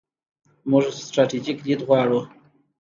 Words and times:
موږ 0.69 0.85
ستراتیژیک 1.07 1.57
لید 1.65 1.81
غواړو. 1.87 2.19